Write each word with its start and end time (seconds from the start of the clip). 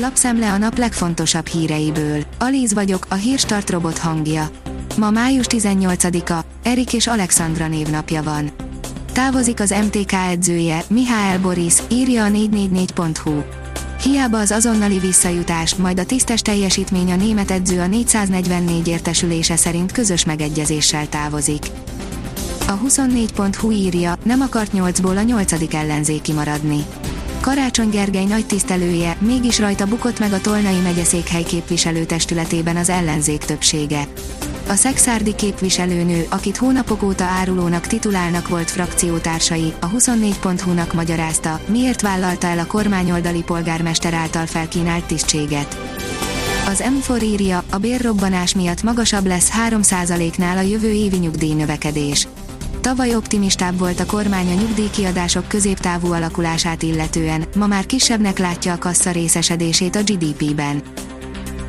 Lapszemle 0.00 0.52
a 0.52 0.58
nap 0.58 0.78
legfontosabb 0.78 1.46
híreiből. 1.46 2.24
Alíz 2.38 2.72
vagyok, 2.74 3.06
a 3.08 3.14
hírstart 3.14 3.70
robot 3.70 3.98
hangja. 3.98 4.50
Ma 4.96 5.10
május 5.10 5.44
18-a, 5.48 6.44
Erik 6.62 6.92
és 6.92 7.06
Alexandra 7.06 7.68
névnapja 7.68 8.22
van. 8.22 8.50
Távozik 9.12 9.60
az 9.60 9.74
MTK 9.84 10.12
edzője, 10.12 10.82
Mihály 10.88 11.38
Boris, 11.38 11.74
írja 11.90 12.24
a 12.24 12.28
444.hu. 12.28 13.42
Hiába 14.02 14.38
az 14.38 14.50
azonnali 14.50 14.98
visszajutás, 14.98 15.74
majd 15.74 15.98
a 15.98 16.04
tisztes 16.04 16.42
teljesítmény 16.42 17.12
a 17.12 17.16
német 17.16 17.50
edző 17.50 17.80
a 17.80 17.86
444 17.86 18.88
értesülése 18.88 19.56
szerint 19.56 19.92
közös 19.92 20.24
megegyezéssel 20.24 21.08
távozik. 21.08 21.66
A 22.66 22.78
24.hu 22.86 23.70
írja, 23.70 24.16
nem 24.22 24.40
akart 24.40 24.70
8-ból 24.74 25.16
a 25.16 25.22
8. 25.22 25.74
ellenzéki 25.74 26.32
maradni. 26.32 26.84
Karácsony 27.40 27.88
Gergely 27.88 28.24
nagy 28.24 28.46
tisztelője, 28.46 29.16
mégis 29.20 29.58
rajta 29.58 29.86
bukott 29.86 30.18
meg 30.18 30.32
a 30.32 30.40
Tolnai 30.40 30.78
megyeszékhely 30.80 31.42
képviselőtestületében 31.42 32.76
az 32.76 32.88
ellenzék 32.88 33.38
többsége. 33.38 34.06
A 34.68 34.74
szexárdi 34.74 35.34
képviselőnő, 35.34 36.26
akit 36.30 36.56
hónapok 36.56 37.02
óta 37.02 37.24
árulónak 37.24 37.86
titulálnak 37.86 38.48
volt 38.48 38.70
frakciótársai, 38.70 39.72
a 39.80 39.90
24.hu-nak 39.90 40.94
magyarázta, 40.94 41.60
miért 41.66 42.00
vállalta 42.00 42.46
el 42.46 42.58
a 42.58 42.66
kormányoldali 42.66 43.42
polgármester 43.42 44.14
által 44.14 44.46
felkínált 44.46 45.04
tisztséget. 45.04 45.78
Az 46.66 46.84
M4 47.00 47.22
írja, 47.22 47.64
a 47.70 47.76
bérrobbanás 47.76 48.54
miatt 48.54 48.82
magasabb 48.82 49.26
lesz 49.26 49.50
3%-nál 49.68 50.56
a 50.56 50.60
jövő 50.60 50.90
évi 50.90 51.16
nyugdíjnövekedés. 51.16 52.28
Tavaly 52.80 53.14
optimistább 53.14 53.78
volt 53.78 54.00
a 54.00 54.06
kormány 54.06 54.50
a 54.50 54.54
nyugdíjkiadások 54.54 55.48
középtávú 55.48 56.12
alakulását 56.12 56.82
illetően, 56.82 57.44
ma 57.56 57.66
már 57.66 57.86
kisebbnek 57.86 58.38
látja 58.38 58.72
a 58.72 58.78
kassa 58.78 59.10
részesedését 59.10 59.96
a 59.96 60.02
GDP-ben. 60.02 60.82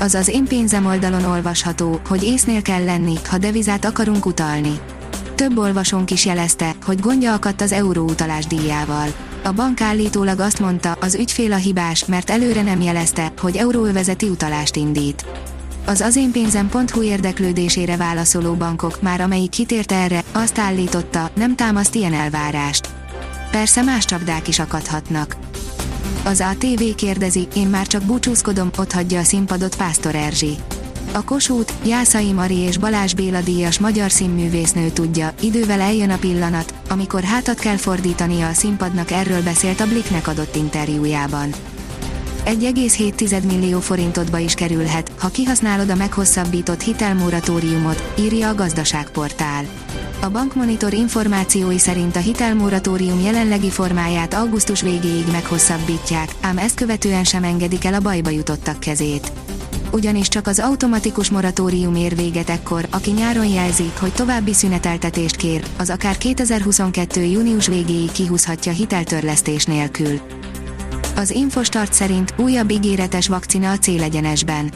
Az 0.00 0.14
az 0.14 0.28
én 0.28 0.44
pénzem 0.44 0.86
oldalon 0.86 1.24
olvasható, 1.24 2.00
hogy 2.08 2.22
észnél 2.22 2.62
kell 2.62 2.84
lenni, 2.84 3.14
ha 3.28 3.38
devizát 3.38 3.84
akarunk 3.84 4.26
utalni. 4.26 4.80
Több 5.34 5.58
olvasónk 5.58 6.10
is 6.10 6.24
jelezte, 6.24 6.74
hogy 6.84 7.00
gondja 7.00 7.32
akadt 7.32 7.60
az 7.60 7.72
euróutalás 7.72 8.46
díjával. 8.46 9.08
A 9.44 9.52
bank 9.52 9.80
állítólag 9.80 10.40
azt 10.40 10.60
mondta, 10.60 10.92
az 11.00 11.14
ügyfél 11.14 11.52
a 11.52 11.56
hibás, 11.56 12.04
mert 12.04 12.30
előre 12.30 12.62
nem 12.62 12.80
jelezte, 12.80 13.32
hogy 13.40 13.56
euróövezeti 13.56 14.28
utalást 14.28 14.76
indít. 14.76 15.24
Az 15.86 16.00
az 16.00 16.16
én 16.16 16.30
pénzem.hu 16.30 17.02
érdeklődésére 17.02 17.96
válaszoló 17.96 18.54
bankok 18.54 19.02
már 19.02 19.20
amelyik 19.20 19.50
kitért 19.50 19.92
erre, 19.92 20.22
azt 20.32 20.58
állította, 20.58 21.30
nem 21.34 21.56
támaszt 21.56 21.94
ilyen 21.94 22.12
elvárást. 22.12 22.88
Persze 23.50 23.82
más 23.82 24.04
csapdák 24.04 24.48
is 24.48 24.58
akadhatnak. 24.58 25.36
Az 26.24 26.40
ATV 26.40 26.82
kérdezi, 26.96 27.48
én 27.54 27.66
már 27.66 27.86
csak 27.86 28.02
búcsúzkodom, 28.02 28.70
ott 28.78 28.92
hagyja 28.92 29.20
a 29.20 29.22
színpadot 29.22 29.76
Pásztor 29.76 30.14
Erzsi. 30.14 30.56
A 31.12 31.24
Kossuth, 31.24 31.72
Jászai 31.86 32.32
Mari 32.32 32.58
és 32.58 32.78
Balázs 32.78 33.14
Béla 33.14 33.40
díjas 33.40 33.78
magyar 33.78 34.10
színművésznő 34.10 34.88
tudja, 34.88 35.32
idővel 35.40 35.80
eljön 35.80 36.10
a 36.10 36.16
pillanat, 36.16 36.74
amikor 36.88 37.22
hátat 37.22 37.58
kell 37.58 37.76
fordítania 37.76 38.48
a 38.48 38.52
színpadnak 38.52 39.10
erről 39.10 39.42
beszélt 39.42 39.80
a 39.80 39.86
Blicknek 39.86 40.28
adott 40.28 40.56
interjújában. 40.56 41.54
1,7 42.44 43.42
millió 43.42 43.80
forintodba 43.80 44.38
is 44.38 44.54
kerülhet, 44.54 45.12
ha 45.18 45.28
kihasználod 45.28 45.90
a 45.90 45.94
meghosszabbított 45.94 46.82
hitelmoratóriumot, 46.82 48.12
írja 48.18 48.48
a 48.48 48.54
gazdaságportál. 48.54 49.64
A 50.20 50.30
bankmonitor 50.30 50.92
információi 50.92 51.78
szerint 51.78 52.16
a 52.16 52.18
hitelmoratórium 52.18 53.20
jelenlegi 53.20 53.70
formáját 53.70 54.34
augusztus 54.34 54.80
végéig 54.80 55.24
meghosszabbítják, 55.32 56.28
ám 56.40 56.58
ezt 56.58 56.74
követően 56.74 57.24
sem 57.24 57.44
engedik 57.44 57.84
el 57.84 57.94
a 57.94 58.00
bajba 58.00 58.30
jutottak 58.30 58.80
kezét. 58.80 59.32
Ugyanis 59.90 60.28
csak 60.28 60.46
az 60.46 60.58
automatikus 60.58 61.30
moratórium 61.30 61.94
ér 61.94 62.16
véget 62.16 62.50
ekkor, 62.50 62.86
aki 62.90 63.10
nyáron 63.10 63.46
jelzi, 63.46 63.92
hogy 63.98 64.12
további 64.12 64.52
szüneteltetést 64.52 65.36
kér, 65.36 65.64
az 65.76 65.90
akár 65.90 66.18
2022. 66.18 67.22
június 67.22 67.66
végéig 67.66 68.12
kihúzhatja 68.12 68.72
hiteltörlesztés 68.72 69.64
nélkül. 69.64 70.20
Az 71.16 71.30
Infostart 71.30 71.92
szerint 71.92 72.34
újabb 72.36 72.70
ígéretes 72.70 73.28
vakcina 73.28 73.70
a 73.70 73.78
célegyenesben. 73.78 74.72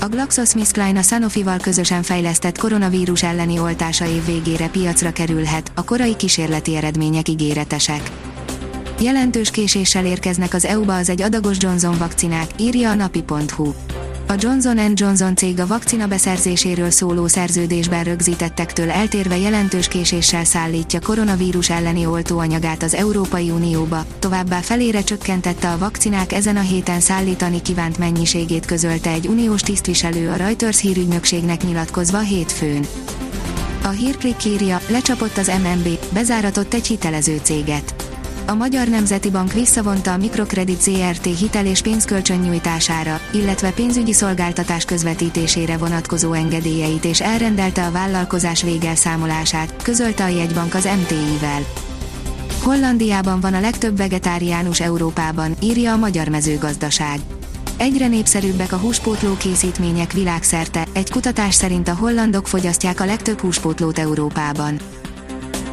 A 0.00 0.06
GlaxoSmithKline 0.06 0.98
a 0.98 1.02
Sanofi-val 1.02 1.58
közösen 1.58 2.02
fejlesztett 2.02 2.58
koronavírus 2.58 3.22
elleni 3.22 3.58
oltása 3.58 4.06
év 4.06 4.24
végére 4.24 4.68
piacra 4.68 5.12
kerülhet, 5.12 5.72
a 5.74 5.84
korai 5.84 6.16
kísérleti 6.16 6.76
eredmények 6.76 7.28
ígéretesek. 7.28 8.10
Jelentős 9.00 9.50
késéssel 9.50 10.06
érkeznek 10.06 10.54
az 10.54 10.64
EU-ba 10.64 10.96
az 10.96 11.08
egy 11.08 11.22
adagos 11.22 11.56
Johnson 11.60 11.98
vakcinák, 11.98 12.50
írja 12.56 12.90
a 12.90 12.94
napi.hu. 12.94 13.72
A 14.30 14.36
Johnson 14.38 14.78
Johnson 14.94 15.36
cég 15.36 15.60
a 15.60 15.66
vakcina 15.66 16.06
beszerzéséről 16.06 16.90
szóló 16.90 17.26
szerződésben 17.26 18.04
rögzítettektől 18.04 18.90
eltérve 18.90 19.38
jelentős 19.38 19.88
késéssel 19.88 20.44
szállítja 20.44 21.00
koronavírus 21.00 21.70
elleni 21.70 22.06
oltóanyagát 22.06 22.82
az 22.82 22.94
Európai 22.94 23.50
Unióba, 23.50 24.04
továbbá 24.18 24.60
felére 24.60 25.02
csökkentette 25.02 25.70
a 25.70 25.78
vakcinák 25.78 26.32
ezen 26.32 26.56
a 26.56 26.60
héten 26.60 27.00
szállítani 27.00 27.62
kívánt 27.62 27.98
mennyiségét 27.98 28.66
közölte 28.66 29.10
egy 29.10 29.26
uniós 29.26 29.60
tisztviselő 29.60 30.28
a 30.28 30.36
Reuters 30.36 30.80
hírügynökségnek 30.80 31.62
nyilatkozva 31.62 32.18
hétfőn. 32.18 32.86
A 33.82 33.88
hírklik 33.88 34.44
írja, 34.44 34.80
lecsapott 34.88 35.36
az 35.36 35.52
MNB, 35.62 35.88
bezáratott 36.12 36.74
egy 36.74 36.86
hitelező 36.86 37.40
céget 37.42 37.99
a 38.50 38.54
Magyar 38.54 38.88
Nemzeti 38.88 39.30
Bank 39.30 39.52
visszavonta 39.52 40.12
a 40.12 40.16
Mikrokredit 40.16 40.80
ZRT 40.80 41.38
hitel 41.38 41.66
és 41.66 41.82
pénzkölcsön 41.82 42.38
nyújtására, 42.38 43.20
illetve 43.32 43.70
pénzügyi 43.70 44.12
szolgáltatás 44.12 44.84
közvetítésére 44.84 45.76
vonatkozó 45.76 46.32
engedélyeit 46.32 47.04
és 47.04 47.20
elrendelte 47.20 47.86
a 47.86 47.90
vállalkozás 47.90 48.62
végelszámolását, 48.62 49.82
közölte 49.82 50.24
a 50.24 50.28
jegybank 50.28 50.74
az 50.74 50.88
MTI-vel. 51.00 51.62
Hollandiában 52.62 53.40
van 53.40 53.54
a 53.54 53.60
legtöbb 53.60 53.96
vegetáriánus 53.96 54.80
Európában, 54.80 55.56
írja 55.62 55.92
a 55.92 55.96
Magyar 55.96 56.28
Mezőgazdaság. 56.28 57.20
Egyre 57.76 58.06
népszerűbbek 58.06 58.72
a 58.72 58.76
húspótló 58.76 59.36
készítmények 59.36 60.12
világszerte, 60.12 60.86
egy 60.92 61.10
kutatás 61.10 61.54
szerint 61.54 61.88
a 61.88 61.94
hollandok 61.94 62.48
fogyasztják 62.48 63.00
a 63.00 63.04
legtöbb 63.04 63.40
húspótlót 63.40 63.98
Európában. 63.98 64.78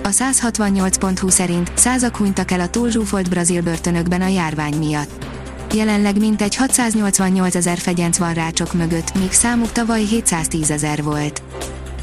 A 0.07 0.09
168.20 0.09 1.29
szerint 1.29 1.72
százak 1.73 2.18
hunytak 2.18 2.51
el 2.51 2.59
a 2.59 2.69
túlzsúfolt 2.69 3.29
brazil 3.29 3.62
börtönökben 3.62 4.22
a 4.22 4.28
járvány 4.28 4.75
miatt. 4.75 5.25
Jelenleg 5.73 6.19
mintegy 6.19 6.56
688 6.56 7.56
ezer 7.56 7.78
fegyenc 7.78 8.17
van 8.17 8.34
rácsok 8.34 8.73
mögött, 8.73 9.19
míg 9.19 9.31
számuk 9.31 9.72
tavaly 9.72 10.03
710 10.03 10.72
ezer 10.72 11.03
volt. 11.03 11.41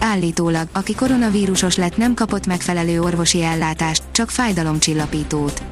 Állítólag, 0.00 0.68
aki 0.72 0.94
koronavírusos 0.94 1.76
lett 1.76 1.96
nem 1.96 2.14
kapott 2.14 2.46
megfelelő 2.46 3.00
orvosi 3.00 3.42
ellátást, 3.42 4.02
csak 4.12 4.30
fájdalomcsillapítót. 4.30 5.62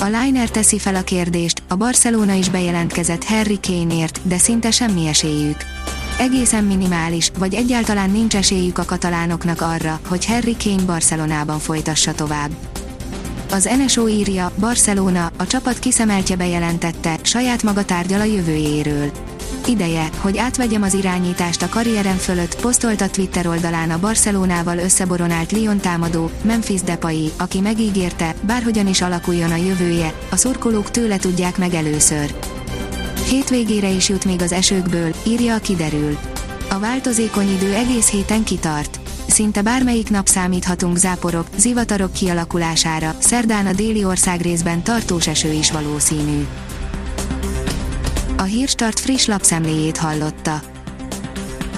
A 0.00 0.04
Liner 0.04 0.50
teszi 0.50 0.78
fel 0.78 0.94
a 0.94 1.02
kérdést, 1.02 1.62
a 1.68 1.76
Barcelona 1.76 2.32
is 2.32 2.48
bejelentkezett 2.48 3.24
Harry 3.24 3.58
Kane-ért, 3.62 4.20
de 4.22 4.38
szinte 4.38 4.70
semmi 4.70 5.06
esélyük 5.06 5.73
egészen 6.18 6.64
minimális, 6.64 7.30
vagy 7.38 7.54
egyáltalán 7.54 8.10
nincs 8.10 8.36
esélyük 8.36 8.78
a 8.78 8.84
katalánoknak 8.84 9.60
arra, 9.60 10.00
hogy 10.08 10.26
Harry 10.26 10.56
Kane 10.64 10.82
Barcelonában 10.82 11.58
folytassa 11.58 12.12
tovább. 12.12 12.50
Az 13.50 13.68
NSO 13.78 14.08
írja, 14.08 14.52
Barcelona, 14.58 15.30
a 15.36 15.46
csapat 15.46 15.78
kiszemeltje 15.78 16.36
bejelentette, 16.36 17.18
saját 17.22 17.62
maga 17.62 17.84
tárgyal 17.84 18.20
a 18.20 18.24
jövőjéről. 18.24 19.10
Ideje, 19.66 20.08
hogy 20.20 20.38
átvegyem 20.38 20.82
az 20.82 20.94
irányítást 20.94 21.62
a 21.62 21.68
karrierem 21.68 22.16
fölött, 22.16 22.60
posztolt 22.60 23.00
a 23.00 23.08
Twitter 23.10 23.46
oldalán 23.46 23.90
a 23.90 23.98
Barcelonával 23.98 24.78
összeboronált 24.78 25.52
Lyon 25.52 25.78
támadó, 25.78 26.30
Memphis 26.42 26.82
Depay, 26.82 27.30
aki 27.36 27.60
megígérte, 27.60 28.34
bárhogyan 28.46 28.86
is 28.86 29.00
alakuljon 29.00 29.50
a 29.50 29.56
jövője, 29.56 30.12
a 30.30 30.36
szurkolók 30.36 30.90
tőle 30.90 31.16
tudják 31.16 31.58
meg 31.58 31.74
először. 31.74 32.34
Hétvégére 33.28 33.88
is 33.88 34.08
jut 34.08 34.24
még 34.24 34.42
az 34.42 34.52
esőkből, 34.52 35.14
írja 35.26 35.54
a 35.54 35.58
kiderül. 35.58 36.18
A 36.70 36.78
változékony 36.78 37.50
idő 37.50 37.74
egész 37.74 38.10
héten 38.10 38.44
kitart. 38.44 39.00
Szinte 39.26 39.62
bármelyik 39.62 40.10
nap 40.10 40.26
számíthatunk 40.26 40.96
záporok, 40.96 41.46
zivatarok 41.56 42.12
kialakulására, 42.12 43.14
szerdán 43.18 43.66
a 43.66 43.72
déli 43.72 44.04
ország 44.04 44.40
részben 44.40 44.82
tartós 44.82 45.26
eső 45.26 45.52
is 45.52 45.70
valószínű. 45.70 46.46
A 48.36 48.42
Hírstart 48.42 49.00
friss 49.00 49.26
lapszemléjét 49.26 49.96
hallotta. 49.96 50.73